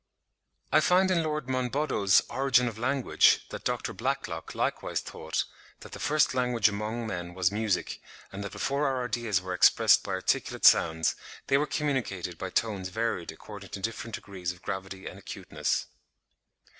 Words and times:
(40. 0.71 0.77
I 0.77 0.79
find 0.79 1.11
in 1.11 1.21
Lord 1.21 1.47
Monboddo's 1.47 2.23
'Origin 2.27 2.67
of 2.67 2.79
Language,' 2.79 3.45
vol. 3.51 3.59
i. 3.59 3.61
1774, 3.61 3.61
p. 3.61 3.61
469, 3.61 3.61
that 3.61 3.63
Dr. 3.63 3.93
Blacklock 3.93 4.55
likewise 4.55 5.01
thought 5.01 5.45
"that 5.81 5.91
the 5.91 5.99
first 5.99 6.33
language 6.33 6.67
among 6.67 7.05
men 7.05 7.35
was 7.35 7.51
music, 7.51 8.01
and 8.31 8.43
that 8.43 8.51
before 8.51 8.87
our 8.87 9.05
ideas 9.05 9.43
were 9.43 9.53
expressed 9.53 10.03
by 10.03 10.13
articulate 10.13 10.65
sounds, 10.65 11.15
they 11.45 11.57
were 11.59 11.67
communicated 11.67 12.39
by 12.39 12.49
tones 12.49 12.89
varied 12.89 13.31
according 13.31 13.69
to 13.69 13.79
different 13.79 14.15
degrees 14.15 14.51
of 14.51 14.63
gravity 14.63 15.05
and 15.05 15.19
acuteness.") 15.19 15.85